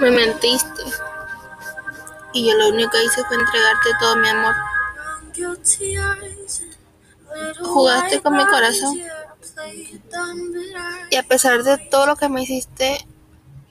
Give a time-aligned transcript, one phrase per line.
[0.00, 0.82] Me mentiste.
[2.32, 4.54] Y yo lo único que hice fue entregarte todo mi amor.
[7.62, 8.98] Jugaste con mi corazón.
[11.10, 13.06] Y a pesar de todo lo que me hiciste,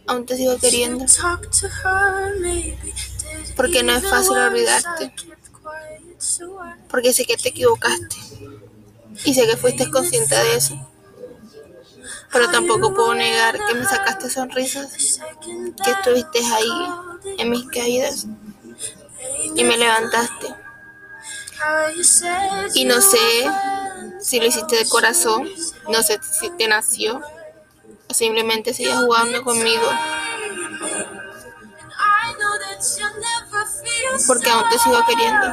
[0.07, 1.05] aún te sigo queriendo.
[3.55, 5.13] Porque no es fácil olvidarte.
[6.89, 8.15] Porque sé que te equivocaste.
[9.25, 10.89] Y sé que fuiste consciente de eso.
[12.31, 15.19] Pero tampoco puedo negar que me sacaste sonrisas,
[15.83, 18.27] que estuviste ahí en mis caídas
[19.55, 20.55] y me levantaste.
[22.73, 23.17] Y no sé
[24.19, 25.49] si lo hiciste de corazón,
[25.87, 27.21] no sé si te nació
[28.07, 29.89] o simplemente sigues jugando conmigo.
[34.27, 35.47] Porque aún te sigo queriendo.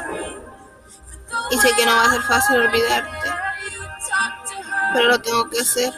[1.51, 3.36] Y sé que no va a ser fácil olvidarte.
[4.93, 5.93] Pero lo tengo que hacer.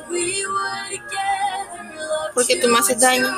[2.35, 3.29] Porque tú me haces daño.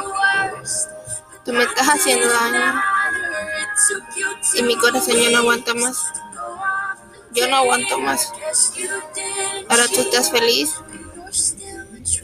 [1.45, 2.83] Tú me estás haciendo daño.
[4.55, 5.97] Y mi corazón ya no aguanta más.
[7.33, 8.33] Yo no aguanto más.
[9.69, 10.75] Ahora tú estás feliz.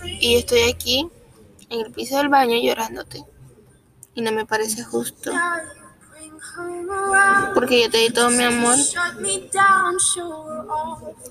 [0.05, 1.09] Y yo estoy aquí
[1.71, 3.25] en el piso del baño llorándote.
[4.15, 5.33] Y no me parece justo.
[7.55, 8.77] Porque yo te di todo mi amor.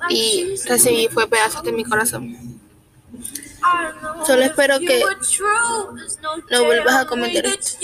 [0.09, 2.55] Y recibí fue pedazos de mi corazón.
[4.25, 5.03] Solo espero que
[6.51, 7.77] no vuelvas a cometer esto.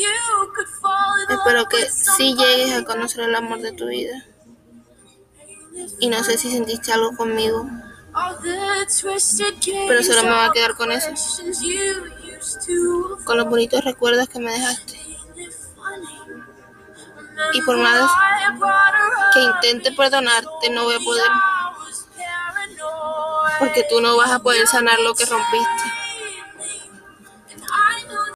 [1.30, 4.26] Espero que sí llegues a conocer el amor de tu vida.
[6.00, 7.68] Y no sé si sentiste algo conmigo.
[9.88, 11.10] Pero solo me va a quedar con eso.
[13.24, 15.01] Con los bonitos recuerdos que me dejaste.
[17.54, 18.10] Y por más
[19.34, 21.32] que intente perdonarte, no voy a poder.
[23.60, 26.01] Porque tú no vas a poder sanar lo que rompiste.